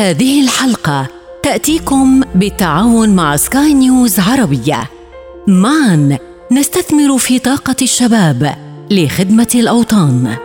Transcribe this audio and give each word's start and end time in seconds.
هذه 0.00 0.44
الحلقة 0.44 1.08
تأتيكم 1.42 2.20
بالتعاون 2.34 3.16
مع 3.16 3.36
سكاي 3.36 3.74
نيوز 3.74 4.20
عربية. 4.20 4.80
معا 5.48 6.18
نستثمر 6.52 7.18
في 7.18 7.38
طاقة 7.38 7.76
الشباب 7.82 8.54
لخدمة 8.90 9.48
الأوطان. 9.54 10.36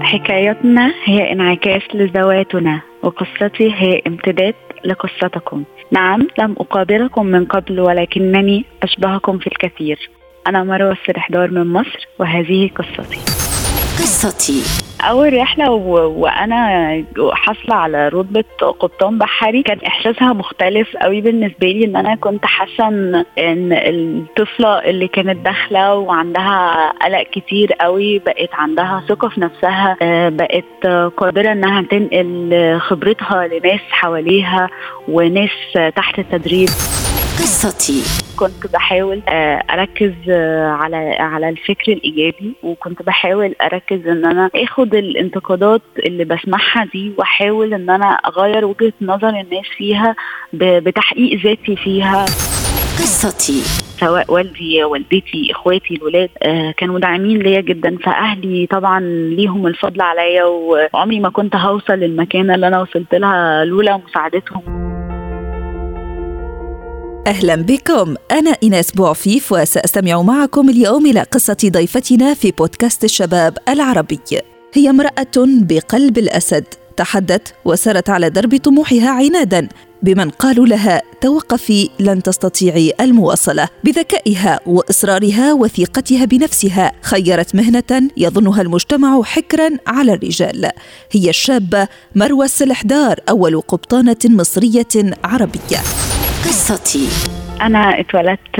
حكايتنا 0.00 0.92
هي 1.04 1.32
انعكاس 1.32 1.82
لذواتنا 1.94 2.80
وقصتي 3.02 3.74
هي 3.74 4.02
امتداد 4.06 4.54
لقصتكم 4.84 5.64
نعم 5.92 6.26
لم 6.38 6.52
أقابلكم 6.58 7.26
من 7.26 7.44
قبل 7.44 7.80
ولكنني 7.80 8.64
أشبهكم 8.82 9.38
في 9.38 9.46
الكثير 9.46 10.10
أنا 10.46 10.64
مروة 10.64 10.92
السرحدار 10.92 11.50
من 11.50 11.72
مصر 11.72 12.08
وهذه 12.18 12.70
قصتي 12.76 13.37
قصتي؟ 13.98 14.62
أول 15.00 15.32
رحلة 15.38 15.70
و... 15.70 16.20
وأنا 16.20 17.04
حاصلة 17.32 17.74
على 17.74 18.08
رتبة 18.08 18.44
قبطان 18.60 19.18
بحري. 19.18 19.62
كان 19.62 19.78
إحساسها 19.86 20.32
مختلف 20.32 20.96
قوي 20.96 21.20
بالنسبة 21.20 21.66
لي 21.66 21.84
إن 21.84 21.96
أنا 21.96 22.14
كنت 22.14 22.44
حاسة 22.46 22.88
ان 22.88 23.24
الطفلة 23.72 24.78
اللي 24.78 25.08
كانت 25.08 25.44
داخلة 25.44 25.94
وعندها 25.94 26.90
قلق 26.90 27.22
كتير 27.32 27.72
قوي 27.72 28.18
بقت 28.18 28.54
عندها 28.54 29.02
ثقة 29.08 29.28
في 29.28 29.40
نفسها 29.40 29.96
آه، 30.02 30.28
بقت 30.28 30.86
قادرة 31.16 31.52
إنها 31.52 31.82
تنقل 31.82 32.78
خبرتها 32.80 33.46
لناس 33.46 33.80
حواليها 33.90 34.68
وناس 35.08 35.50
تحت 35.96 36.18
التدريب 36.18 36.68
قصتي. 37.38 38.02
كنت 38.36 38.72
بحاول 38.72 39.22
آه، 39.28 39.62
أركز 39.70 40.12
آه، 40.30 40.68
على 40.68 40.96
على 41.18 41.48
الفكر 41.48 41.92
الإيجابي 41.92 42.52
وكنت 42.62 43.02
بحاول 43.02 43.54
أركز 43.62 44.06
إن 44.06 44.24
أنا 44.24 44.50
آخد 44.54 44.94
الانتقادات 44.94 45.82
اللي 45.98 46.24
بسمعها 46.24 46.84
دي 46.92 47.12
وأحاول 47.18 47.74
إن 47.74 47.90
أنا 47.90 48.06
أغير 48.06 48.64
وجهة 48.64 48.92
نظر 49.02 49.28
الناس 49.28 49.66
فيها 49.76 50.16
بتحقيق 50.52 51.40
ذاتي 51.44 51.76
فيها. 51.76 52.24
قصتي. 52.98 53.62
سواء 54.00 54.32
والدي 54.32 54.84
والدتي 54.84 55.48
إخواتي 55.50 55.94
الولاد 55.94 56.30
آه 56.42 56.70
كانوا 56.76 56.98
داعمين 56.98 57.38
ليا 57.38 57.60
جدا 57.60 57.98
فأهلي 58.04 58.66
طبعا 58.66 59.00
ليهم 59.30 59.66
الفضل 59.66 60.00
عليا 60.00 60.44
وعمري 60.44 61.20
ما 61.20 61.28
كنت 61.28 61.56
هوصل 61.56 61.94
للمكانة 61.94 62.54
اللي 62.54 62.66
أنا 62.68 62.80
وصلت 62.80 63.14
لها 63.14 63.64
لولا 63.64 63.96
مساعدتهم. 63.96 64.87
أهلا 67.28 67.56
بكم. 67.56 68.14
أنا 68.30 68.56
إيناس 68.62 68.90
بوعفيف 68.90 69.52
وسأستمع 69.52 70.22
معكم 70.22 70.68
اليوم 70.68 71.06
إلى 71.06 71.20
قصة 71.20 71.56
ضيفتنا 71.64 72.34
في 72.34 72.50
بودكاست 72.50 73.04
الشباب 73.04 73.58
العربي. 73.68 74.20
هي 74.74 74.90
امرأة 74.90 75.36
بقلب 75.36 76.18
الأسد. 76.18 76.64
تحدت 76.96 77.54
وسرت 77.64 78.10
على 78.10 78.30
درب 78.30 78.56
طموحها 78.56 79.10
عنادا 79.10 79.68
بمن 80.02 80.30
قالوا 80.30 80.66
لها 80.66 81.02
توقفي 81.20 81.90
لن 82.00 82.22
تستطيعي 82.22 82.92
المواصلة. 83.00 83.68
بذكائها 83.84 84.60
وإصرارها 84.66 85.52
وثقتها 85.52 86.24
بنفسها 86.24 86.92
خيرت 87.02 87.54
مهنة 87.54 88.10
يظنها 88.16 88.62
المجتمع 88.62 89.22
حكرا 89.22 89.70
على 89.86 90.12
الرجال. 90.12 90.70
هي 91.12 91.30
الشابة 91.30 91.88
مروى 92.14 92.44
السلحدار 92.44 93.20
أول 93.28 93.60
قبطانة 93.60 94.16
مصرية 94.24 95.14
عربية. 95.24 96.07
قصتي. 96.44 97.08
أنا 97.62 98.00
اتولدت 98.00 98.56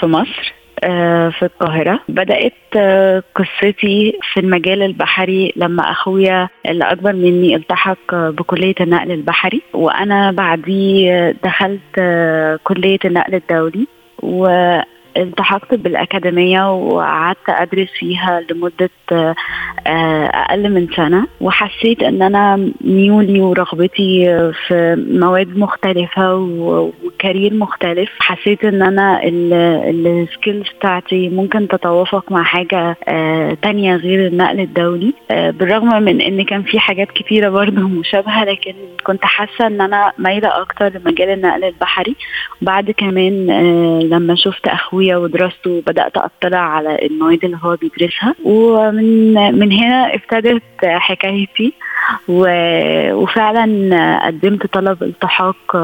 في 0.00 0.06
مصر 0.06 0.52
آه، 0.84 1.28
في 1.28 1.42
القاهرة. 1.44 2.00
بدأت 2.08 2.52
آه، 2.76 3.22
قصتي 3.34 4.18
في 4.32 4.40
المجال 4.40 4.82
البحري 4.82 5.52
لما 5.56 5.82
أخويا 5.90 6.48
اللي 6.66 6.84
أكبر 6.84 7.12
مني 7.12 7.56
التحق 7.56 8.14
بكلية 8.14 8.74
النقل 8.80 9.10
البحري. 9.10 9.62
وأنا 9.72 10.32
بعديه 10.32 11.36
دخلت 11.44 11.80
آه، 11.98 12.58
كلية 12.64 12.98
النقل 13.04 13.34
الدولي. 13.34 13.86
و 14.22 14.46
التحقت 15.16 15.74
بالأكاديمية 15.74 16.74
وقعدت 16.74 17.48
أدرس 17.48 17.88
فيها 17.98 18.40
لمدة 18.50 18.90
آه، 19.12 19.34
أقل 20.26 20.70
من 20.72 20.88
سنة 20.96 21.26
وحسيت 21.40 22.02
إن 22.02 22.22
أنا 22.22 22.70
ميولي 22.80 23.40
ورغبتي 23.40 24.26
في 24.66 25.04
مواد 25.10 25.56
مختلفة 25.58 26.34
وكارير 26.34 27.54
مختلف. 27.54 28.10
حسيت 28.18 28.64
إن 28.64 28.82
أنا 28.82 29.20
السكيلز 29.24 30.66
بتاعتي 30.78 31.28
ممكن 31.28 31.68
تتوافق 31.68 32.32
مع 32.32 32.42
حاجة 32.42 32.96
آه، 33.08 33.56
تانية 33.62 33.96
غير 33.96 34.26
النقل 34.26 34.60
الدولي. 34.60 35.12
آه، 35.30 35.50
بالرغم 35.50 36.02
من 36.02 36.20
إن 36.20 36.44
كان 36.44 36.62
في 36.62 36.78
حاجات 36.78 37.08
كتيرة 37.10 37.48
برضه 37.48 37.88
مشابهة 38.00 38.44
لكن 38.44 38.74
كنت 39.04 39.24
حاسة 39.24 39.66
إن 39.66 39.80
أنا 39.80 40.12
مايلة 40.18 40.60
أكتر 40.60 40.88
لمجال 40.88 41.28
النقل 41.28 41.64
البحري. 41.64 42.16
بعد 42.62 42.90
كمان 42.90 43.46
لما 44.00 44.34
شفت 44.34 44.68
أخوي 44.68 45.01
ابويا 45.02 45.16
ودراسته 45.16 45.70
وبدأت 45.70 46.16
أطلع 46.16 46.58
على 46.58 46.98
المواد 47.06 47.44
اللي 47.44 47.58
هو 47.62 47.76
بيدرسها. 47.76 48.34
ومن 48.44 49.34
من 49.58 49.72
هنا 49.72 50.14
ابتدت 50.14 50.62
حكايتي. 50.84 51.72
وفعلا 52.28 53.66
قدمت 54.26 54.66
طلب 54.66 55.02
التحاق 55.02 55.76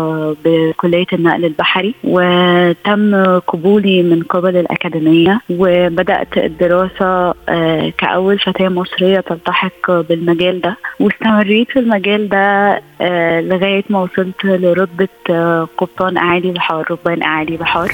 بكلية 0.45 1.07
النقل 1.13 1.45
البحري. 1.45 1.95
وتم 2.05 3.39
قبولي 3.39 4.03
من 4.03 4.23
قبل 4.23 4.57
الأكاديمية. 4.57 5.41
وبدأت 5.51 6.39
الدراسة 6.39 7.35
آه، 7.49 7.93
كأول 7.99 8.39
فتاة 8.39 8.69
مصرية 8.69 9.21
تلتحق 9.21 9.91
بالمجال 9.91 10.61
ده. 10.61 10.77
واستمريت 11.01 11.71
في 11.71 11.79
المجال 11.79 12.29
ده 12.29 12.81
آه، 13.01 13.41
لغاية 13.41 13.85
ما 13.91 14.03
وصلت 14.03 14.45
لرتبة 14.45 15.09
آه، 15.31 15.69
قبطان 15.79 16.17
أعالي 16.17 16.51
بحار 16.53 16.87
ربان 16.91 17.23
أعالي 17.23 17.57
بحار. 17.57 17.93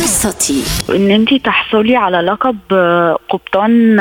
قصتي. 0.00 0.62
إن 0.96 1.10
انت 1.10 1.34
تحصلي 1.34 1.96
على 1.96 2.16
لقب 2.20 2.58
قبطان 3.28 3.96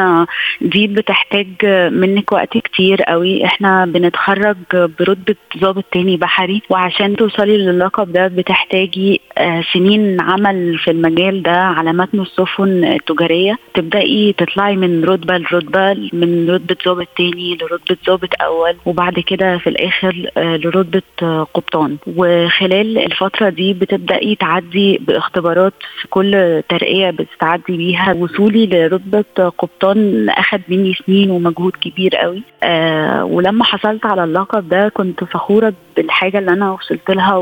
دي 0.61 0.88
بتحتاج 0.88 1.47
منك 1.91 2.31
وقت 2.31 2.57
كتير 2.57 3.01
قوي. 3.03 3.45
إحنا 3.45 3.85
بنتخرج 3.85 4.56
برتبة 4.73 5.35
ضابط 5.57 5.83
تاني 5.91 6.17
بحري. 6.17 6.61
وعشان 6.69 7.16
توصلي 7.16 7.57
للقب 7.57 8.11
ده 8.11 8.28
بتحتاجي 8.28 9.22
آه، 9.38 9.63
سنين 9.73 10.22
عمل 10.22 10.78
في 10.79 10.91
المجال 10.91 11.44
ده 11.44 11.51
على 11.51 11.94
متن 11.94 12.22
السفن 12.22 12.83
التجارية 12.83 13.57
تبدأي 13.73 14.35
تطلعي 14.38 14.75
من 14.75 15.03
رتبة 15.06 15.38
لرتبة 15.38 16.09
من 16.13 16.50
رتبة 16.50 16.75
ضابط 16.85 17.07
تاني 17.17 17.57
لرتبة 17.62 17.97
ضابط 18.07 18.29
أول 18.41 18.75
وبعد 18.85 19.19
كده 19.19 19.57
في 19.57 19.67
الآخر 19.69 20.29
آه، 20.38 20.57
لرتبة 20.57 21.44
قبطان. 21.44 21.97
وخلال 22.07 22.97
الفترة 22.97 23.50
دي 23.50 23.73
بتبدأي 23.73 24.35
تعدي 24.35 24.97
باختبارات 25.07 25.73
في 26.01 26.07
كل 26.07 26.62
ترقية 26.69 27.09
بتتعدي 27.09 27.78
بيها. 27.78 28.13
وصولي 28.13 28.66
لرتبة 28.66 29.50
قبطان 29.50 30.29
أخد 30.29 30.62
مني 30.69 30.94
سنين 30.94 31.31
ومجهود 31.31 31.72
كبير 31.81 32.16
قوي. 32.16 32.44
آه 32.63 33.23
ولما 33.25 33.63
حصلت 33.63 34.06
على 34.06 34.24
اللقب 34.24 34.69
ده 34.69 34.90
كنت 34.90 35.24
فخورة 35.24 35.74
بالحاجة 35.97 36.40
اللي 36.40 36.51
أنا 36.51 36.72
وصلت 36.72 37.12
لها 37.12 37.35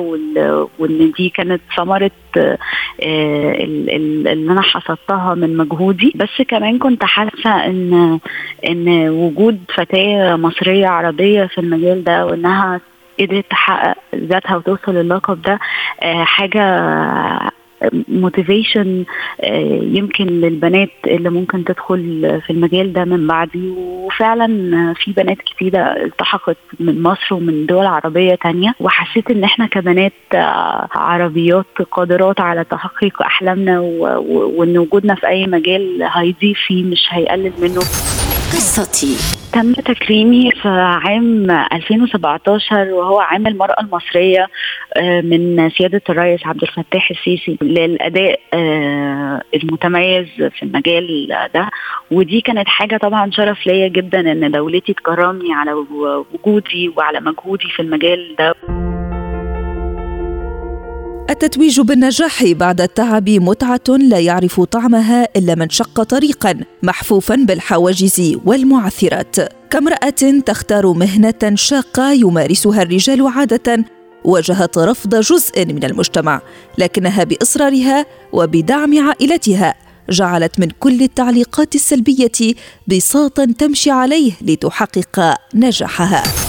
وإن 0.80 1.12
دي 1.18 1.30
كانت 1.30 1.62
ثمرة 1.78 2.12
آه 2.38 2.58
اللي 3.64 4.52
أنا 4.52 4.62
حصلتها 4.62 5.36
من 5.36 5.58
مجهودي. 5.58 6.14
بس 6.16 6.42
كمان 6.48 6.78
كنت 6.80 7.04
حاسة 7.04 7.66
إن 7.66 8.20
إن 8.70 9.10
وجود 9.10 9.60
فتاة 9.76 10.36
مصرية 10.36 10.88
عربية 10.88 11.44
في 11.46 11.58
المجال 11.62 12.04
ده 12.04 12.26
وإنها 12.26 12.82
قدرت 13.20 13.46
تحقق 13.50 13.98
ذاتها 14.16 14.56
وتوصل 14.56 14.96
للقب 14.96 15.42
ده 15.42 15.60
آه 16.02 16.24
حاجة 16.24 16.62
موتيفيشن 18.08 19.04
آه، 19.42 19.80
يمكن 19.84 20.26
للبنات 20.26 20.90
اللي 21.08 21.30
ممكن 21.30 21.64
تدخل 21.66 22.42
في 22.46 22.54
المجال 22.54 22.94
ده 22.94 23.06
من 23.06 23.28
بعدي. 23.28 23.70
وفعلا 23.78 24.48
في 24.94 25.12
بنات 25.12 25.38
كتيرة 25.38 25.80
التحقت 25.80 26.58
من 26.80 27.02
مصر 27.04 27.34
ومن 27.36 27.66
دول 27.66 27.86
عربية 27.86 28.36
تانية. 28.36 28.74
وحسيت 28.80 29.32
إن 29.32 29.44
إحنا 29.44 29.66
كبنات 29.68 30.14
آه، 30.34 30.88
عربيات 30.92 31.66
قادرات 31.92 32.40
على 32.40 32.64
تحقيق 32.64 33.22
أحلامنا 33.22 33.80
وإن 33.80 34.78
وجودنا 34.78 35.16
في 35.16 35.28
أي 35.28 35.48
مجال 35.48 36.04
هيضيف 36.14 36.58
فيه 36.68 36.84
مش 36.84 37.08
هيقلل 37.10 37.52
منه. 37.62 37.82
قصتي. 38.54 39.18
تم 39.54 39.74
تكريمي 39.74 40.52
في 40.52 40.68
عام 40.70 41.52
2017 41.52 42.88
وهو 42.94 43.20
عام 43.20 43.48
المرأة 43.48 43.82
المصرية 43.82 44.48
آه، 44.98 45.22
من 45.22 45.70
سيادة 45.70 46.02
الرئيس 46.10 46.46
عبد 46.46 46.62
الفتاح 46.64 47.12
السيسي 47.12 47.58
للأداء 47.62 48.40
آه، 48.54 49.42
المتميز 49.54 50.28
في 50.38 50.64
المجال 50.64 51.28
ده. 51.54 51.70
ودي 52.12 52.42
كانت 52.42 52.68
حاجة 52.68 52.98
طبعا 52.98 53.32
شرف 53.32 53.68
ليا 53.68 53.88
جدا 53.88 54.20
إن 54.20 54.52
دولتي 54.52 54.94
تكرمني 54.94 55.54
على 55.54 55.74
وجودي 56.34 56.94
وعلى 56.98 57.20
مجهودي 57.20 57.68
في 57.76 57.82
المجال 57.82 58.36
ده. 58.40 58.54
التتويج 61.30 61.82
بالنجاح 61.82 62.44
بعد 62.46 62.82
التعب 62.82 63.30
متعة 63.30 63.82
لا 63.88 64.20
يعرف 64.20 64.62
طعمها 64.62 65.28
إلا 65.36 65.56
من 65.56 65.70
شق 65.70 66.04
طريقا 66.04 66.60
محفوفا 66.84 67.36
بالحواجز 67.36 68.38
والمعثرات. 68.46 69.36
كامرأة 69.70 70.40
تختار 70.46 70.94
مهنة 70.94 71.56
شاقة 71.56 72.12
يمارسها 72.12 72.82
الرجال 72.82 73.28
عادة 73.28 73.86
واجهت 74.24 74.78
رفض 74.78 75.16
جزء 75.16 75.66
من 75.66 75.84
المجتمع 75.84 76.42
لكنها 76.78 77.24
بإصرارها 77.24 78.06
وبدعم 78.34 79.08
عائلتها 79.08 79.76
جعلت 80.10 80.60
من 80.60 80.68
كل 80.80 81.02
التعليقات 81.02 81.76
السلبية 81.76 82.56
بساطا 82.88 83.46
تمشي 83.46 83.92
عليه 83.92 84.32
لتحقق 84.42 85.38
نجاحها. 85.56 86.43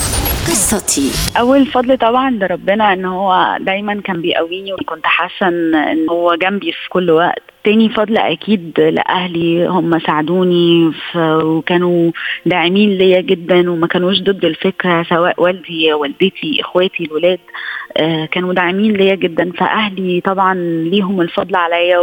قصتي. 0.48 1.38
أول 1.40 1.66
فضل 1.66 1.98
طبعا 1.98 2.30
لربنا 2.30 2.92
إن 2.92 3.04
هو 3.04 3.56
دايما 3.60 4.00
كان 4.04 4.22
بيقويني 4.22 4.72
وكنت 4.72 5.06
حاسة 5.06 5.48
إن 5.48 6.08
هو 6.10 6.34
جنبي 6.34 6.72
في 6.72 6.88
كل 6.88 7.10
وقت. 7.10 7.42
تاني 7.64 7.88
فضل 7.88 8.16
أكيد 8.16 8.80
لأهلي 8.80 9.66
هم 9.66 9.98
ساعدوني 9.98 10.92
وكانوا 11.16 12.12
داعمين 12.46 12.90
ليا 12.90 13.20
جدا 13.20 13.70
وما 13.70 13.86
كانوش 13.86 14.20
ضد 14.20 14.44
الفكرة 14.44 15.02
سواء 15.02 15.42
والدي 15.42 15.92
والدتي 15.92 16.60
إخواتي 16.60 17.04
الولاد 17.04 17.38
آه، 17.96 18.24
كانوا 18.24 18.54
داعمين 18.54 18.92
ليا 18.92 19.14
جدا. 19.14 19.52
فأهلي 19.52 20.20
طبعا 20.20 20.54
ليهم 20.84 21.20
الفضل 21.20 21.56
عليا 21.56 21.98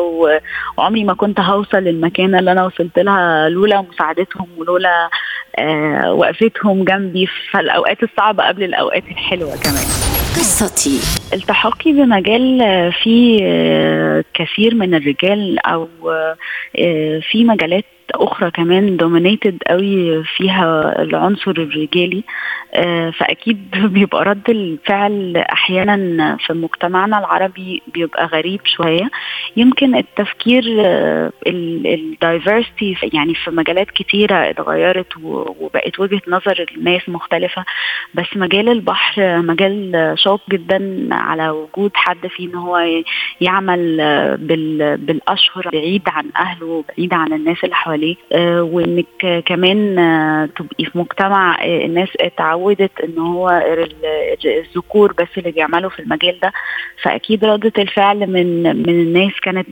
وعمري 0.78 1.04
ما 1.04 1.14
كنت 1.14 1.40
هوصل 1.40 1.78
للمكانة 1.78 2.40
اللي 2.40 2.52
أنا 2.52 2.66
وصلت 2.66 3.00
لها 3.00 3.50
لولا 3.50 3.82
مساعدتهم 3.82 4.48
ولولا 4.58 5.10
آه، 5.60 6.14
وقفتهم 6.14 6.84
جنبي 6.84 7.26
في 7.26 7.60
الأوقات 7.60 8.04
الصعبة 8.04 8.48
قبل 8.48 8.64
الأوقات 8.64 9.04
الحلوة 9.12 9.56
كمان. 9.64 10.21
قصتي. 10.36 11.00
التحقي 11.34 11.92
بمجال 11.92 12.60
فيه 13.04 13.40
آه، 13.44 14.24
كثير 14.34 14.76
من 14.76 14.96
الرجال 14.96 15.60
أو 15.60 15.88
في 17.32 17.44
مجالات 17.44 17.86
أخرى 18.16 18.52
كمان 18.52 18.98
دومينيتد 18.98 19.58
قوي 19.68 20.24
فيها 20.24 21.02
العنصر 21.02 21.52
الرجالي. 21.52 22.24
آه، 22.74 23.10
فأكيد 23.10 23.72
بيبقى 23.94 24.24
رد 24.26 24.50
الفعل 24.50 25.38
أحيانا 25.38 26.38
في 26.38 26.54
مجتمعنا 26.54 27.20
العربي 27.20 27.82
بيبقى 27.94 28.26
غريب 28.26 28.60
شوية. 28.66 29.10
يمكن 29.58 29.96
التفكير 29.96 30.64
آه، 30.80 31.32
الدايفرستي 31.48 32.96
يعني 33.14 33.36
في 33.36 33.52
مجالات 33.52 33.92
كتيرة 33.92 34.36
اتغيرت 34.50 35.18
وبقت 35.24 36.00
وجهة 36.00 36.22
نظر 36.28 36.66
الناس 36.78 37.10
مختلفة. 37.10 37.66
بس 38.14 38.26
مجال 38.36 38.70
البحر 38.70 39.42
مجال 39.42 40.14
شاق 40.18 40.42
جدا 40.52 41.08
على 41.12 41.50
وجود 41.50 41.92
حد 41.94 42.28
فيه 42.28 42.48
إن 42.48 42.56
هو 42.56 43.02
يعمل 43.42 43.98
بالأشهر 44.98 45.70
بعيد 45.74 46.02
عن 46.08 46.26
أهله 46.38 46.84
بعيد 46.90 47.14
عن 47.14 47.34
الناس 47.34 47.58
اللي 47.64 47.76
حواليه. 47.76 48.01
آه، 48.34 48.64
وإنك 48.64 49.44
كمان 49.46 49.96
تبقي 50.56 50.86
في 50.86 50.98
مجتمع 50.98 51.64
الناس 51.66 52.10
اتعودت 52.20 52.92
إن 53.04 53.18
هو 53.18 53.64
الذكور 54.46 55.14
بس 55.14 55.28
اللي 55.38 55.52
بيعملوا 55.52 55.90
في 55.90 56.00
المجال 56.00 56.40
ده. 56.40 56.54
فأكيد 57.04 57.46
ردة 57.46 57.74
الفعل 57.78 58.28
من 58.28 58.64
من 58.64 58.90
الناس 58.90 59.32
كانت 59.42 59.68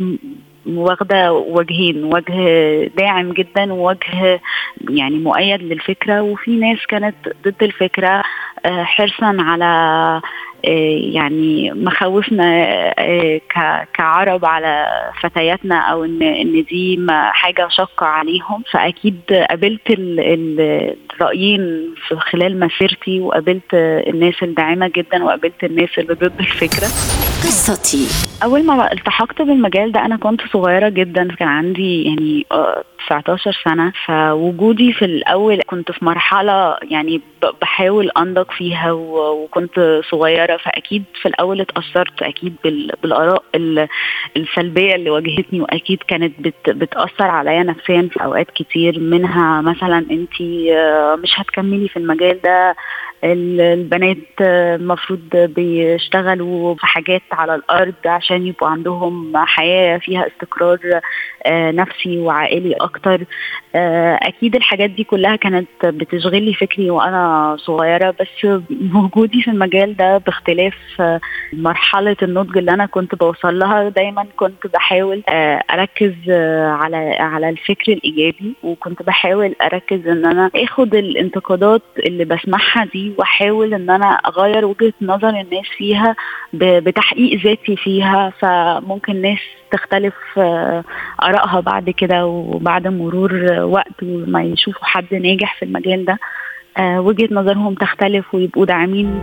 واخدة 0.68 1.34
وجهين 1.34 2.04
وجه 2.04 2.84
داعم 2.98 3.32
جدا 3.34 3.74
ووجه 3.74 4.42
يعني 4.90 5.16
مؤيد 5.18 5.62
للفكرة. 5.62 6.22
وفي 6.22 6.52
ناس 6.52 6.86
كانت 6.88 7.16
ضد 7.46 7.64
الفكرة 7.64 8.24
آه، 8.66 8.84
حرصا 8.84 9.38
على 9.40 9.66
آه، 9.66 10.22
يعني 10.64 11.72
مخاوفنا 11.72 12.66
آه، 13.00 13.42
كعرب 13.94 14.46
على 14.46 14.86
فتياتنا 15.22 15.76
أو 15.76 16.06
ان 16.06 16.22
إن 16.22 16.66
دي 16.70 17.06
حاجة 17.10 17.68
شاقة 17.70 18.06
عليهم. 18.06 18.64
فأكيد 18.72 19.20
قابلت 19.50 19.82
الرأيين 19.90 21.94
في 22.08 22.16
خلال 22.16 22.60
مسيرتي 22.60 23.20
وقابلت 23.20 23.74
الناس 23.74 24.44
الداعمة 24.44 24.92
جدا 24.96 25.24
وقابلت 25.24 25.64
الناس 25.64 26.00
اللي 26.00 26.14
ضد 26.14 26.40
الفكرة. 26.40 26.88
قصتي. 27.50 28.08
أول 28.44 28.66
ما 28.66 28.94
التحقت 28.94 29.42
بالمجال 29.42 29.92
ده 29.92 30.06
أنا 30.06 30.18
كنت 30.18 30.42
صغيرة 30.54 30.90
جدا 30.90 31.36
كان 31.36 31.48
عندي 31.48 32.04
يعني 32.04 32.46
19 33.08 33.52
سنة. 33.66 33.94
فوجودي 34.06 34.94
في 34.94 35.06
الأول 35.06 35.62
كنت 35.68 35.92
في 35.92 36.06
مرحلة 36.06 36.78
يعني 36.92 37.22
بحاول 37.62 38.10
أنضج 38.18 38.52
فيها 38.52 38.92
وكنت 38.92 40.02
صغيرة. 40.12 40.58
فأكيد 40.58 41.04
في 41.22 41.28
الأول 41.28 41.62
اتأثرت 41.62 42.22
أكيد 42.22 42.56
بالآراء 42.64 43.44
السلبية 44.38 44.96
اللي 44.96 45.10
واجهتني. 45.10 45.62
وأكيد 45.62 46.00
كانت 46.08 46.34
بتأثر 46.68 47.26
عليا 47.26 47.64
نفسيا 47.64 48.10
في 48.14 48.24
أوقات 48.24 48.52
كتير. 48.52 49.00
منها 49.00 49.62
مثلا 49.62 49.98
انت 49.98 50.42
مش 51.24 51.30
هتكملي 51.36 51.88
في 51.88 51.98
المجال 51.98 52.42
ده. 52.42 52.76
البنات 53.24 54.18
المفروض 54.42 55.20
بيشتغلوا 55.36 56.76
في 56.76 56.86
حاجات 56.86 57.22
على 57.40 57.56
الأرض 57.56 57.94
عشان 58.06 58.48
يبقوا 58.48 58.70
عندهم 58.70 59.38
حياة 59.38 59.98
فيها 59.98 60.28
استقرار 60.28 60.80
آه، 61.46 61.72
نفسي 61.72 62.18
وعائلي 62.20 62.74
أكتر. 62.74 63.24
آه، 63.76 64.20
أكيد 64.22 64.56
الحاجات 64.56 64.90
دي 64.90 65.04
كلها 65.04 65.36
كانت 65.36 65.68
بتشغل 65.84 66.44
لي 66.44 66.54
فكري 66.54 66.90
وأنا 66.90 67.56
صغيرة 67.60 68.16
بس 68.20 68.60
وجودي 68.96 69.42
في 69.42 69.52
المجال 69.52 69.96
ده 69.98 70.18
باختلاف 70.18 70.74
آه، 71.00 71.20
مرحلة 71.54 72.16
النضج 72.24 72.58
اللي 72.58 72.72
أنا 72.72 72.86
كنت 72.86 73.16
بوصل 73.16 73.60
لها 73.60 73.90
دايما 73.90 74.26
كنت 74.38 74.68
بحاول 74.74 75.24
أركز 75.70 76.14
على 76.30 77.16
على 77.20 77.50
الفكر 77.50 77.92
الإيجابي 77.92 78.54
وكنت 78.64 79.04
بحاول 79.04 79.56
أركز 79.62 80.08
إن 80.08 80.26
أنا 80.26 80.52
آخد 80.56 80.96
الانتقادات 80.96 81.82
اللي 82.06 82.26
بسمعها 82.26 82.86
دي 82.94 83.14
وأحاول 83.18 83.74
إن 83.74 83.90
أنا 83.90 84.06
أغير 84.06 84.66
وجهة 84.66 84.94
نظر 85.02 85.30
الناس 85.30 85.66
فيها 85.78 86.16
بتحقيق 86.54 87.29
ذاتي 87.36 87.76
فيها 87.76 88.34
فممكن 88.40 89.22
ناس 89.22 89.40
تختلف 89.72 90.14
آرائها 91.24 91.60
بعد 91.60 91.90
كده 91.90 92.26
وبعد 92.26 92.88
مرور 92.88 93.34
وقت 93.62 94.04
وما 94.04 94.44
يشوفوا 94.44 94.86
حد 94.86 95.14
ناجح 95.14 95.56
في 95.60 95.66
المجال 95.66 96.06
ده 96.06 96.18
آه، 96.78 97.02
وجهة 97.02 97.28
نظرهم 97.32 97.74
تختلف 97.76 98.36
ويبقوا 98.36 98.66
داعمين. 98.66 99.20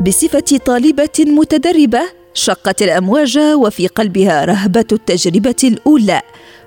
بصفة 0.00 0.58
طالبة 0.66 1.24
متدربة 1.26 2.00
شقت 2.34 2.82
الأمواج 2.82 3.38
وفي 3.38 3.86
قلبها 3.86 4.44
رهبة 4.44 4.86
التجربة 4.92 5.62
الأولى. 5.64 6.20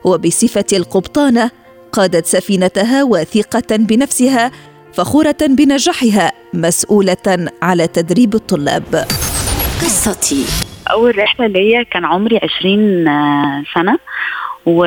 وبصفة 0.05 0.65
القبطانة 0.74 1.51
قادت 1.91 2.25
سفينتها 2.25 3.03
واثقة 3.03 3.75
بنفسها 3.75 4.51
فخورة 4.94 5.38
بنجاحها 5.50 6.32
مسؤولة 6.53 7.48
على 7.62 7.88
تدريب 7.88 8.36
الطلاب. 8.36 8.84
قصتي. 9.82 10.46
أول 10.91 11.17
رحلة 11.17 11.48
ليا 11.48 11.84
كان 11.84 12.06
عمري 12.06 12.39
20 12.60 13.08
آه، 13.08 13.63
سنة 13.75 14.00
و... 14.65 14.79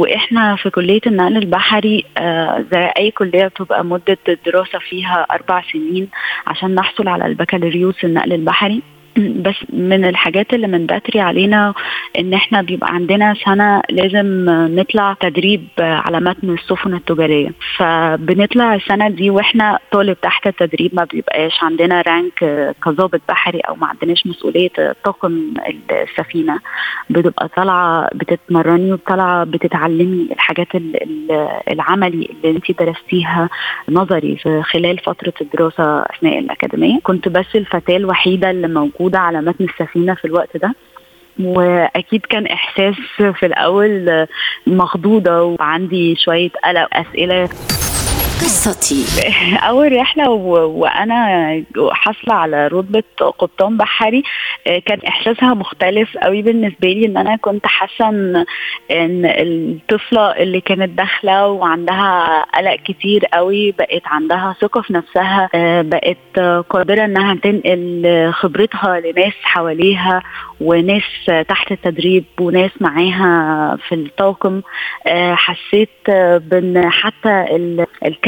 وإحنا 0.00 0.56
في 0.56 0.70
كلية 0.70 1.00
النقل 1.06 1.36
البحري 1.36 2.04
آه 2.18 2.64
زي 2.72 2.90
أي 2.98 3.10
كلية 3.10 3.46
بتبقى 3.46 3.84
مدة 3.84 4.18
الدراسه 4.28 4.78
فيها 4.78 5.26
أربع 5.30 5.62
سنين 5.72 6.08
عشان 6.46 6.74
نحصل 6.74 7.08
على 7.08 7.26
البكالوريوس 7.26 8.04
النقل 8.04 8.32
البحري. 8.32 8.82
بس 9.18 9.54
من 9.72 10.04
الحاجات 10.04 10.54
اللي 10.54 10.66
من 10.66 10.86
بدري 10.86 11.20
علينا 11.20 11.74
إن 12.18 12.34
إحنا 12.34 12.62
بيبقى 12.62 12.94
عندنا 12.94 13.34
سنة 13.44 13.82
لازم 13.90 14.44
نطلع 14.80 15.16
تدريب 15.20 15.68
على 15.78 16.20
متن 16.20 16.50
السفن 16.50 16.94
التجارية. 16.94 17.50
فبنطلع 17.76 18.74
السنة 18.74 19.08
دي 19.08 19.30
وإحنا 19.30 19.78
طالب 19.92 20.16
تحت 20.22 20.46
التدريب 20.46 20.94
ما 20.94 21.04
بيبقاش 21.04 21.52
عندنا 21.62 22.02
رانك 22.02 22.74
كظابط 22.84 23.20
بحري 23.28 23.60
أو 23.60 23.74
ما 23.74 23.86
عندناش 23.86 24.26
مسؤولية 24.26 24.70
طاقم 25.04 25.54
السفينة. 25.90 26.58
بتبقى 27.10 27.48
طالعة 27.48 28.08
بتتمرني 28.14 28.92
وطالعة 28.92 29.44
بتتعلمي 29.44 30.28
الحاجات 30.32 30.68
العملي 31.70 32.30
اللي 32.44 32.56
انت 32.56 32.82
درستيها 32.82 33.48
نظري 33.88 34.36
في 34.36 34.62
خلال 34.62 34.98
فترة 34.98 35.32
الدراسة 35.40 36.02
أثناء 36.02 36.38
الأكاديمية. 36.38 36.98
كنت 37.02 37.28
بس 37.28 37.46
الفتاة 37.54 37.96
الوحيدة 37.96 38.50
اللي 38.50 38.68
موجودة 38.68 39.03
موجودة 39.04 39.18
على 39.18 39.40
متن 39.40 39.64
السفينة 39.64 40.14
في 40.14 40.24
الوقت 40.24 40.56
ده. 40.56 40.74
وأكيد 41.40 42.26
كان 42.26 42.46
إحساس 42.46 42.94
في 43.16 43.46
الأول 43.46 44.26
مخضوضة 44.66 45.42
وعندي 45.42 46.16
شوية 46.16 46.50
قلق 46.64 46.88
اسئله 46.92 47.48
قصتي. 48.44 49.04
أول 49.68 49.96
رحلة 49.96 50.30
و... 50.30 50.80
وأنا 50.80 51.62
حاصلة 51.90 52.34
على 52.34 52.66
رتبة 52.66 53.02
قبطان 53.38 53.76
بحري 53.76 54.22
آه، 54.66 54.78
كان 54.78 54.98
إحساسها 55.08 55.54
مختلف 55.54 56.16
قوي 56.16 56.42
بالنسبة 56.42 56.88
لي 56.88 57.06
إن 57.06 57.16
أنا 57.16 57.36
كنت 57.36 57.66
حاسة 57.66 58.08
ان 58.08 58.44
الطفلة 58.90 60.30
اللي 60.30 60.60
كانت 60.60 60.98
داخلة 60.98 61.46
وعندها 61.48 62.42
قلق 62.42 62.76
كتير 62.84 63.26
قوي 63.26 63.72
بقت 63.72 64.02
عندها 64.06 64.56
ثقة 64.60 64.80
في 64.80 64.92
نفسها 64.92 65.48
آه، 65.54 65.82
بقت 65.82 66.38
قادرة 66.70 67.04
إنها 67.04 67.34
تنقل 67.34 68.30
خبرتها 68.32 69.00
لناس 69.00 69.34
حواليها 69.42 70.22
وناس 70.60 71.30
تحت 71.48 71.72
التدريب 71.72 72.24
وناس 72.40 72.70
معاها 72.80 73.76
في 73.88 73.94
الطاقم 73.94 74.62
آه، 75.06 75.34
حسيت 75.34 75.90
بإن 76.36 76.90
حتى 76.90 77.46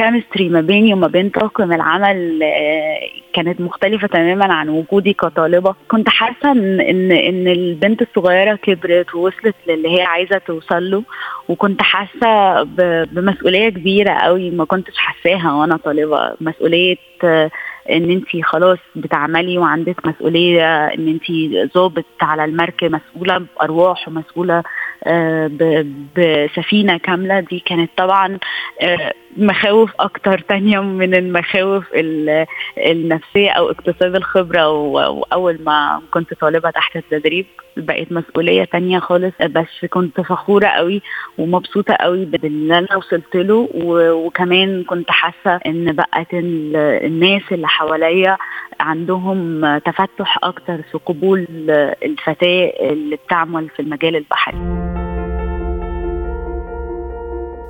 الكيمستري 0.09 0.49
ما 0.49 0.61
بيني 0.61 0.93
وما 0.93 1.07
بين 1.07 1.29
طاقم 1.31 1.73
العمل 1.73 2.43
آه، 2.43 2.99
كانت 3.33 3.61
مختلفة 3.61 4.07
تماما 4.07 4.55
عن 4.55 4.69
وجودي 4.69 5.13
كطالبة. 5.13 5.75
كنت 5.89 6.09
حاسة 6.09 6.53
ان 6.53 6.81
ان 6.81 7.13
إن 7.13 7.49
البنت 7.49 8.03
الصغيرة 8.03 8.55
كبرت 8.55 9.15
ووصلت 9.15 9.55
للي 9.69 9.99
هي 9.99 10.03
عايزة 10.03 10.39
توصل 10.39 10.91
له 10.91 11.03
وكنت 11.49 11.83
حاسة 11.83 12.63
بمسؤولية 13.13 13.69
كبيرة 13.69 14.13
قوي 14.13 14.51
ما 14.51 14.65
كنتش 14.65 14.97
حاساها 14.97 15.53
وأنا 15.53 15.77
طالبة. 15.77 16.33
مسؤولية 16.41 16.97
آه، 17.25 17.51
إن 17.91 18.11
انت 18.11 18.45
خلاص 18.45 18.79
بتعملي 18.97 19.59
وعندك 19.59 20.07
مسؤولية 20.07 20.87
إن 20.87 21.09
انت 21.09 21.25
ظابط 21.75 22.05
على 22.21 22.45
المركب 22.45 22.93
مسؤولة 22.93 23.39
بأرواح 23.39 24.09
ومسؤولة 24.09 24.63
آه، 25.05 25.51
بسفينة 26.17 26.97
كاملة 26.99 27.41
دي 27.41 27.59
كانت 27.67 27.91
طبعا 27.97 28.39
آه، 28.83 29.13
مخاوف 29.37 29.91
أكتر 30.01 30.39
تانية 30.39 30.81
من 30.81 31.15
المخاوف 31.15 31.85
النفسية 32.79 33.51
أو 33.51 33.71
اكتساب 33.71 34.17
الخبرة 34.17 34.69
وأول 34.71 35.59
ما 35.65 36.03
كنت 36.11 36.35
طالبة 36.35 36.71
تحت 36.71 36.97
التدريب 36.97 37.47
بقت 37.77 38.13
مسؤولية 38.13 38.65
تانية 38.65 38.99
خالص 38.99 39.33
بس 39.43 39.87
كنت 39.91 40.21
فخورة 40.21 40.67
قوي 40.67 41.03
ومبسوطة 41.39 41.95
قوي 41.95 42.25
باللي 42.25 42.79
أنا 42.79 42.97
وصلت 42.97 43.37
له 43.37 43.69
وكمان 43.75 44.85
كنت 44.85 45.11
حاسة 45.11 45.61
إن 45.67 45.93
بقت 45.93 46.27
الناس 46.33 47.43
اللي 47.53 47.69
حواليا 47.79 48.37
عندهم 48.81 49.63
تفتح 49.79 50.39
أكتر 50.43 50.83
في 50.93 50.99
قبول 51.07 51.47
الفتاة 52.03 52.73
اللي 52.81 53.17
بتعمل 53.17 53.69
في 53.69 53.83
المجال 53.83 54.17
البحري. 54.17 54.59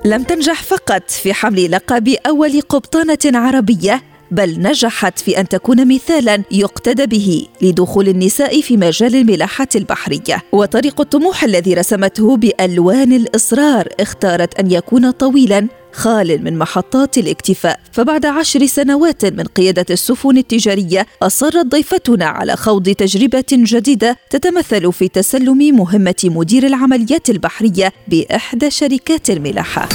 لم 0.05 0.23
تنجح 0.23 0.63
فقط 0.63 1.11
في 1.11 1.33
حمل 1.33 1.71
لقب 1.71 2.09
أول 2.27 2.61
قبطانة 2.61 3.19
عربية 3.47 4.01
بل 4.31 4.61
نجحت 4.61 5.19
في 5.19 5.41
أن 5.41 5.49
تكون 5.49 5.95
مثالا 5.95 6.43
يقتدى 6.51 7.07
به 7.07 7.47
لدخول 7.63 8.09
النساء 8.09 8.61
في 8.61 8.77
مجال 8.77 9.17
الملاحة 9.17 9.69
البحرية. 9.77 10.43
وطريق 10.53 11.01
الطموح 11.01 11.45
الذي 11.45 11.75
رسمته 11.75 12.37
بألوان 12.37 13.13
الإصرار 13.13 13.89
اختارت 14.01 14.61
أن 14.61 14.71
يكون 14.71 15.11
طويلا 15.11 15.69
خال 15.93 16.45
من 16.45 16.59
محطات 16.59 17.19
الاكتفاء. 17.19 17.81
فبعد 17.93 18.27
عشر 18.27 18.67
سنوات 18.67 19.25
من 19.25 19.45
قيادة 19.45 19.87
السفن 19.91 20.37
التجارية 20.37 21.07
أصرت 21.23 21.67
ضيفتنا 21.67 22.27
على 22.27 22.57
خوض 22.57 22.89
تجربة 22.89 23.45
جديدة 23.53 24.17
تتمثل 24.31 24.93
في 24.93 25.09
تسلم 25.09 25.77
مهمة 25.77 26.15
مدير 26.25 26.67
العمليات 26.67 27.31
البحرية 27.31 27.93
بإحدى 28.09 28.71
شركات 28.71 29.31
الملاحة. 29.31 29.89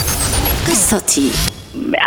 قصتي. 0.67 1.60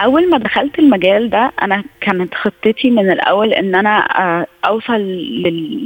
أول 0.04 0.30
ما 0.30 0.38
دخلت 0.38 0.78
المجال 0.78 1.30
ده 1.30 1.52
أنا 1.62 1.84
كانت 2.00 2.34
خطتي 2.34 2.90
من 2.90 3.10
الأول 3.10 3.52
إن 3.52 3.74
أنا 3.74 3.98
آه، 3.98 4.46
أوصل 4.66 5.00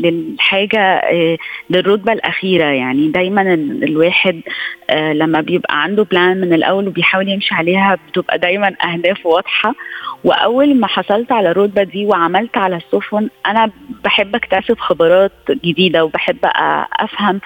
للحاجة 0.04 0.80
آه، 0.80 1.37
للرتبة 1.70 2.12
الأخيرة. 2.12 2.64
يعني 2.64 3.08
دايما 3.08 3.42
الواحد 3.54 4.40
آه، 4.90 5.12
لما 5.12 5.40
بيبقى 5.40 5.82
عنده 5.82 6.02
بلان 6.04 6.40
من 6.40 6.52
الأول 6.52 6.88
وبيحاول 6.88 7.28
يمشي 7.28 7.54
عليها 7.54 7.99
بتبقى 8.08 8.38
دايما 8.38 8.75
أهداف 8.85 9.26
واضحة. 9.26 9.75
وأول 10.25 10.75
ما 10.75 10.87
حصلت 10.87 11.32
على 11.32 11.50
الرتبة 11.50 11.82
دي 11.82 12.06
وعملت 12.06 12.56
على 12.56 12.76
السفن 12.76 13.28
أنا 13.47 13.70
بحب 14.04 14.35
اكتسب 14.35 14.78
خبرات 14.78 15.32
جديدة 15.50 16.04
وبحب 16.04 16.37
أفهم 17.00 17.40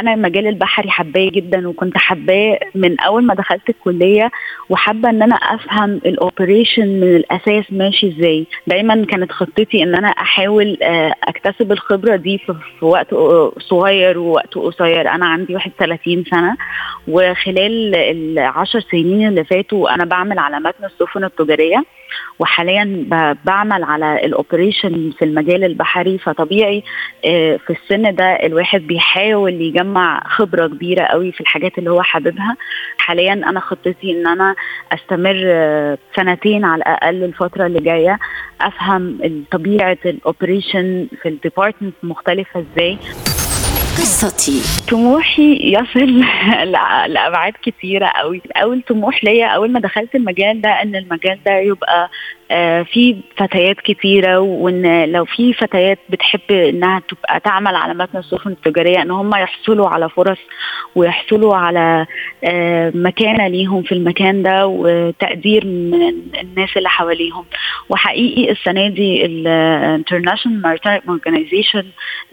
أنا 0.00 0.14
المجال 0.14 0.46
البحري 0.46 0.90
حباه 0.90 1.28
جدا 1.28 1.68
وكنت 1.68 1.98
حباه 1.98 2.58
من 2.74 3.00
أول 3.00 3.24
ما 3.26 3.34
دخلت 3.34 3.68
الكلية 3.68 4.30
وحابة 4.70 5.10
إن 5.10 5.22
أنا 5.22 5.37
أفهم 5.42 5.90
ال 6.06 6.14
operation 6.14 6.88
من 6.88 7.16
الاساس 7.16 7.64
ماشي 7.70 8.08
إزاي. 8.08 8.46
دايما 8.66 9.04
كانت 9.04 9.32
خطتي 9.32 9.82
إن 9.82 9.94
أنا 9.94 10.08
أحاول 10.08 10.78
آه، 10.82 11.14
أكتسب 11.24 11.72
الخبرة 11.72 12.16
دي 12.16 12.38
في 12.38 12.54
وقت 12.84 13.14
صغير 13.58 14.18
ووقت 14.18 14.54
قصير. 14.54 15.10
أنا 15.10 15.26
عندي 15.26 15.54
31 15.54 16.24
سنة 16.30 16.56
وخلال 17.08 17.94
العشر 17.94 18.80
سنين 18.80 19.28
اللي 19.28 19.44
فاتوا 19.44 19.94
أنا 19.94 20.04
بعمل 20.04 20.38
على 20.38 20.56
متن 20.60 20.84
السفن 20.84 21.24
التجارية. 21.24 21.84
وحاليا 22.38 23.06
بعمل 23.44 23.84
على 23.84 24.26
ال 24.26 24.35
operation 24.35 25.12
في 25.18 25.24
المجال 25.24 25.64
البحري 25.64 26.18
فطبيعي 26.18 26.82
آه، 27.26 27.56
في 27.66 27.72
السن 27.72 28.14
ده 28.14 28.24
الواحد 28.24 28.80
بيحاول 28.80 29.52
يجمع 29.60 30.22
خبرة 30.28 30.66
كبيرة 30.66 31.02
قوي 31.04 31.32
في 31.32 31.40
الحاجات 31.40 31.78
اللي 31.78 31.90
هو 31.90 32.02
حاببها. 32.02 32.56
حاليا 32.98 33.32
أنا 33.32 33.60
خطتي 33.60 34.12
إن 34.12 34.26
أنا 34.26 34.54
أستمر 34.92 35.42
آه، 35.46 35.98
سنتين 36.16 36.64
على 36.64 36.78
الأقل 36.82 37.24
الفترة 37.24 37.66
اللي 37.66 37.80
جاية 37.80 38.18
أفهم 38.60 39.18
طبيعة 39.50 39.98
ال 40.06 40.16
operation 40.16 41.08
في 41.22 41.28
ال 41.28 41.34
department 41.34 41.94
مختلفة 42.02 42.60
إزاي. 42.60 42.98
قصتي؟ 43.98 44.60
طموحي 44.90 45.58
يصل 45.62 46.24
لأبعاد 47.12 47.52
كثيره 47.62 48.06
قوي. 48.06 48.42
أول 48.56 48.82
طموح 48.88 49.24
ليا 49.24 49.46
أول 49.46 49.72
ما 49.72 49.80
دخلت 49.80 50.14
المجال 50.14 50.60
ده 50.60 50.70
إن 50.82 50.96
المجال 50.96 51.38
ده 51.46 51.52
يبقى 51.52 52.10
في 52.92 53.16
فتيات 53.36 53.76
كتيرة 53.80 54.38
وإن 54.38 55.12
لو 55.12 55.24
في 55.24 55.52
فتيات 55.52 55.98
بتحب 56.08 56.50
إنها 56.50 57.02
تبقى 57.08 57.40
تعمل 57.40 57.74
على 57.74 57.94
متن 57.94 58.18
السفن 58.18 58.50
التجارية 58.50 59.02
إن 59.02 59.10
هم 59.10 59.34
يحصلوا 59.34 59.88
على 59.88 60.08
فرص 60.08 60.38
ويحصلوا 60.94 61.56
على 61.56 62.06
آه، 62.44 62.92
مكانة 62.94 63.48
ليهم 63.48 63.82
في 63.82 63.92
المكان 63.92 64.42
ده 64.42 64.66
وتقدير 64.66 65.66
من 65.66 66.02
الناس 66.40 66.76
اللي 66.76 66.88
حواليهم. 66.88 67.44
وحقيقي 67.88 68.52
السنة 68.52 68.88
دي 68.88 69.26
ال 69.26 69.36
International 69.36 70.62
Maritime 70.62 71.00
Organization 71.08 71.84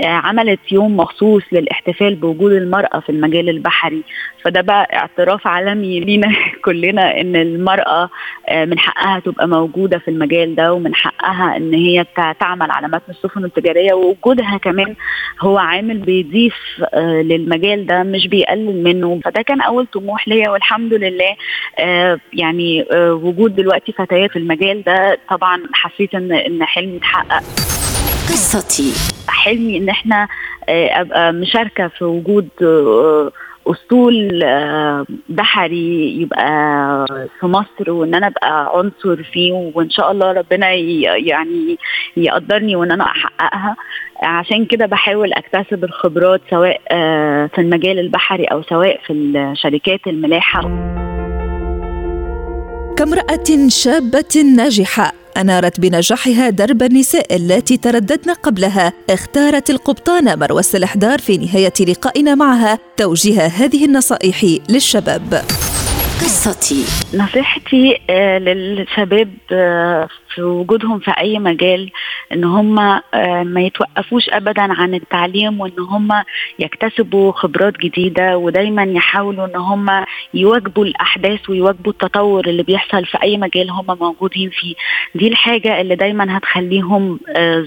عملت 0.03 0.59
يوم 0.71 0.97
مخصوص 0.97 1.43
للاحتفال 1.51 2.15
بوجود 2.15 2.51
المرأة 2.51 2.99
في 2.99 3.09
المجال 3.09 3.49
البحري. 3.49 4.03
فده 4.43 4.61
بقى 4.61 4.87
اعتراف 4.93 5.47
عالمي 5.47 5.99
لينا 5.99 6.27
كلنا 6.65 7.21
إن 7.21 7.35
المرأة 7.35 8.09
آه، 8.49 8.65
من 8.65 8.79
حقها 8.79 9.19
تبقى 9.19 9.47
موجودة 9.47 9.97
في 10.05 10.11
المجال 10.11 10.55
ده 10.55 10.73
ومن 10.73 10.95
حقها 10.95 11.57
إن 11.57 11.73
هي 11.73 12.05
تعمل 12.39 12.71
على 12.71 12.87
متن 12.87 13.03
السفن 13.09 13.45
التجارية 13.45 13.93
ووجودها 13.93 14.57
كمان 14.57 14.95
هو 15.41 15.57
عامل 15.57 15.97
بيضيف 15.97 16.55
آه، 16.93 17.21
للمجال 17.21 17.85
ده 17.85 18.03
مش 18.03 18.27
بيقلل 18.27 18.83
منه. 18.83 19.19
فده 19.25 19.41
كان 19.41 19.61
أول 19.61 19.85
طموح 19.85 20.27
ليا 20.27 20.49
والحمد 20.49 20.93
لله 20.93 21.35
آه، 21.79 22.19
يعني 22.33 22.85
آه، 22.91 23.13
وجود 23.13 23.55
دلوقتي 23.55 23.91
فتيات 23.91 24.31
في 24.31 24.39
المجال 24.39 24.83
ده 24.83 25.17
طبعا 25.29 25.63
حسيت 25.73 26.15
إن 26.15 26.31
إن 26.31 26.63
حلمي 26.63 26.97
اتحقق. 26.97 27.43
قصتي. 28.29 28.93
حلمي 29.29 29.77
إن 29.77 29.89
إحنا 29.89 30.27
أبقى 30.69 31.33
مشاركة 31.33 31.87
في 31.87 32.03
وجود 32.03 32.49
اسطول 33.67 34.43
آه، 34.43 35.05
بحري 35.29 36.21
يبقى 36.21 36.47
في 37.39 37.45
مصر 37.45 37.91
وإن 37.91 38.15
أنا 38.15 38.27
أبقى 38.27 38.71
عنصر 38.77 39.23
فيه 39.23 39.71
وإن 39.75 39.89
شاء 39.89 40.11
الله 40.11 40.31
ربنا 40.31 40.71
يعني 40.71 41.77
يقدرني 42.17 42.75
وإن 42.75 42.91
أنا 42.91 43.03
أحققها. 43.03 43.75
عشان 44.23 44.65
كده 44.65 44.85
بحاول 44.85 45.33
أكتسب 45.33 45.83
الخبرات 45.83 46.41
سواء 46.49 46.81
آه، 46.91 47.45
في 47.47 47.61
المجال 47.61 47.99
البحري 47.99 48.45
أو 48.45 48.61
سواء 48.63 48.99
في 49.07 49.53
شركات 49.55 50.07
الملاحة. 50.07 50.61
كامرأة 52.97 53.67
شابة 53.67 54.43
ناجحة. 54.55 55.24
أنارت 55.37 55.79
بنجاحها 55.79 56.49
درب 56.49 56.83
النساء 56.83 57.35
التي 57.35 57.77
ترددن 57.77 58.33
قبلها. 58.33 58.93
اختارت 59.09 59.69
القبطانة 59.69 60.35
مروى 60.35 60.59
السلحدار 60.59 61.19
في 61.19 61.37
نهاية 61.37 61.73
لقائنا 61.87 62.35
معها. 62.35 62.79
توجيه 62.97 63.41
هذه 63.41 63.85
النصائح 63.85 64.45
للشباب. 64.69 65.33
قصتي. 66.21 66.85
نصيحتي 67.13 67.97
آه، 68.09 68.37
للشباب 68.37 69.29
آه، 69.51 70.07
في 70.35 70.41
وجودهم 70.41 70.99
في 70.99 71.11
أي 71.11 71.39
مجال 71.39 71.91
إن 72.33 72.43
هم 72.43 72.79
آه، 72.79 73.01
ما 73.43 73.61
يتوقفوش 73.61 74.29
ابدا 74.29 74.61
عن 74.61 74.93
التعليم 74.93 75.59
وإن 75.61 75.79
هم 75.79 76.09
يكتسبوا 76.59 77.31
خبرات 77.31 77.77
جديدة 77.77 78.37
ودايما 78.37 78.83
يحاولوا 78.83 79.45
إن 79.45 79.55
هم 79.55 80.05
يواجبوا 80.33 80.85
الأحداث 80.85 81.49
ويواجبوا 81.49 81.91
التطور 81.91 82.47
اللي 82.47 82.63
بيحصل 82.63 83.05
في 83.05 83.23
أي 83.23 83.37
مجال 83.37 83.69
هم 83.71 83.85
موجودين 84.01 84.49
فيه. 84.49 84.75
دي 85.15 85.27
الحاجة 85.27 85.81
اللي 85.81 85.95
دايما 85.95 86.37
هتخليهم 86.37 87.19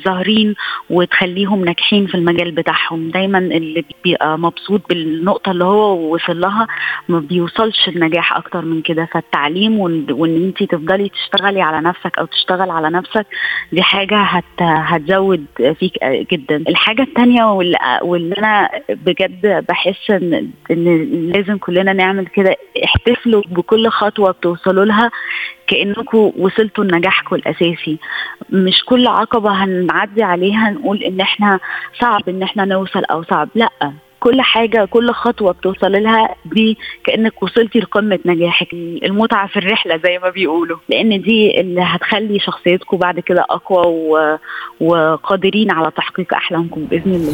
ظاهرين 0.05 0.55
وتخليهم 0.91 1.65
ناجحين 1.65 2.07
في 2.07 2.15
المجال 2.15 2.51
بتاعهم. 2.53 3.11
دايما 3.11 3.39
اللي 3.39 3.85
بيبقى 4.05 4.39
مبسوط 4.39 4.81
بالنقطة 4.89 5.51
اللي 5.53 5.65
هو 5.65 6.15
وصل 6.15 6.41
لها 6.41 6.67
ما 7.09 7.21
بيوصلش 7.21 7.89
النجاح 7.89 8.37
أكتر 8.37 8.65
من 8.65 8.83
كده. 8.83 9.09
فالتعليم 9.13 9.79
وإن 10.11 10.37
انت 10.45 10.63
تفضلي 10.63 11.09
تشتغلي 11.09 11.63
على 11.63 11.81
نفسك 11.81 12.19
أو 12.19 12.27
تشتغل 12.59 12.71
على 12.71 12.91
نفسك 12.91 13.27
دي 13.73 13.83
حاجة 13.83 14.17
هت 14.19 14.45
هتزود 14.61 15.45
فيك 15.79 16.05
جدا. 16.05 16.57
الحاجة 16.57 17.03
الثانية 17.03 17.45
واللي, 18.03 18.35
أنا 18.39 18.71
بجد 18.89 19.65
بحس 19.69 20.11
ان 20.11 20.51
إن 20.71 21.31
لازم 21.35 21.59
كلنا 21.59 21.93
نعمل 21.93 22.27
كده 22.27 22.57
احتفلوا 22.85 23.43
بكل 23.47 23.89
خطوة 23.89 24.31
بتوصلوا 24.31 24.85
لها 24.85 25.11
كانكم 25.67 26.33
وصلتوا 26.39 26.85
لنجاحكم 26.85 27.37
الأساسي. 27.37 27.99
مش 28.51 28.85
كل 28.85 29.07
عقبة 29.07 29.51
هنعدي 29.51 30.23
عليها 30.23 30.71
نقول 30.71 31.03
إن 31.03 31.21
إحنا 31.21 31.59
صعب 32.01 32.29
إن 32.29 32.43
إحنا 32.43 32.65
نوصل 32.65 33.05
أو 33.05 33.23
صعب 33.23 33.49
لأ. 33.55 33.71
كل 34.21 34.41
حاجة 34.41 34.85
كل 34.85 35.13
خطوة 35.13 35.53
بتوصل 35.53 35.93
لها 35.93 36.35
دي 36.45 36.79
كأنك 37.05 37.43
وصلتي 37.43 37.79
لقمة 37.79 38.19
نجاحك 38.27 38.73
المتعة 38.73 39.49
في 39.49 39.57
الرحلة 39.57 40.01
زي 40.05 40.19
ما 40.19 40.31
بيقولوا. 40.31 40.79
لأن 40.89 41.23
دي 41.23 41.61
اللي 41.61 41.81
هتخلي 41.85 42.39
شخصيتكم 42.39 42.97
بعد 42.97 43.21
كده 43.21 43.47
أقوى 43.51 43.87
و... 43.87 44.37
وقادرين 44.81 45.71
على 45.71 45.91
تحقيق 45.97 46.35
أحلامكم 46.35 46.85
بإذن 46.85 47.15
الله. 47.15 47.33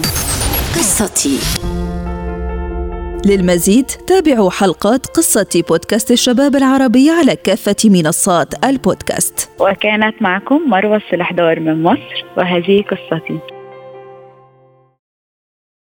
قصتي. 0.75 1.39
للمزيد 3.27 3.87
تابعوا 3.87 4.51
حلقات 4.51 5.07
قصة 5.07 5.63
بودكاست 5.69 6.11
الشباب 6.11 6.57
العربي 6.57 7.11
على 7.11 7.37
كافة 7.37 7.77
منصات 7.85 8.65
البودكاست. 8.65 9.51
وكانت 9.61 10.23
معكم 10.23 10.71
مروة 10.71 10.97
السلحدار 10.97 11.61
من 11.61 11.83
مصر 11.83 12.25
وهذه 12.37 12.83
قصتي. 12.83 13.39